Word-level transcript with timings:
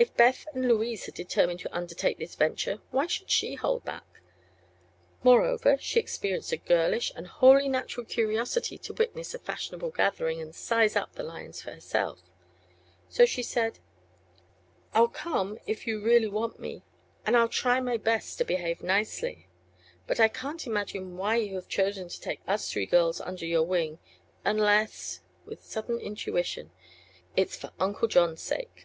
If 0.00 0.16
Beth 0.16 0.46
and 0.54 0.68
Louise 0.68 1.06
had 1.06 1.14
determined 1.16 1.58
to 1.60 1.74
undertake 1.76 2.18
this 2.18 2.36
venture 2.36 2.78
why 2.92 3.08
should 3.08 3.28
she 3.28 3.56
hold 3.56 3.84
back? 3.84 4.20
Moreover, 5.24 5.76
she 5.80 5.98
experienced 5.98 6.52
a 6.52 6.56
girlish 6.56 7.10
and 7.16 7.26
wholly 7.26 7.68
natural 7.68 8.06
curiosity 8.06 8.78
to 8.78 8.92
witness 8.92 9.34
a 9.34 9.40
fashionable 9.40 9.90
gathering 9.90 10.40
and 10.40 10.54
"size 10.54 10.94
up" 10.94 11.14
the 11.14 11.24
lions 11.24 11.62
for 11.62 11.72
herself. 11.72 12.20
So 13.08 13.26
she 13.26 13.42
said: 13.42 13.80
"I'll 14.94 15.08
come, 15.08 15.58
if 15.66 15.84
you 15.84 16.00
really 16.00 16.28
want 16.28 16.60
me; 16.60 16.84
and 17.26 17.36
I'll 17.36 17.48
try 17.48 17.80
my 17.80 17.96
best 17.96 18.38
to 18.38 18.44
behave 18.44 18.84
nicely. 18.84 19.48
But 20.06 20.20
I 20.20 20.28
can't 20.28 20.64
imagine 20.64 21.16
why 21.16 21.36
you 21.38 21.56
have 21.56 21.66
chosen 21.66 22.08
to 22.08 22.20
take 22.20 22.38
us 22.46 22.70
three 22.70 22.86
girls 22.86 23.20
under 23.20 23.46
your 23.46 23.64
wing; 23.64 23.98
unless" 24.44 25.22
with 25.44 25.64
sudden 25.64 25.98
intuition, 25.98 26.70
"it's 27.34 27.56
for 27.56 27.72
Uncle 27.80 28.06
John's 28.06 28.40
sake." 28.42 28.84